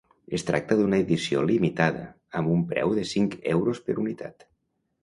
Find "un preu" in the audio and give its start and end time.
2.55-2.97